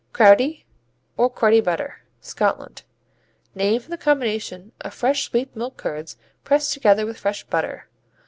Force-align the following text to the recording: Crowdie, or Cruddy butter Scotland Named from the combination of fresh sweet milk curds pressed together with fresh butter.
Crowdie, 0.13 0.65
or 1.15 1.29
Cruddy 1.29 1.63
butter 1.63 2.01
Scotland 2.21 2.81
Named 3.53 3.83
from 3.83 3.91
the 3.91 3.99
combination 3.99 4.71
of 4.81 4.95
fresh 4.95 5.21
sweet 5.25 5.55
milk 5.55 5.77
curds 5.77 6.17
pressed 6.43 6.73
together 6.73 7.05
with 7.05 7.19
fresh 7.19 7.43
butter. 7.43 7.85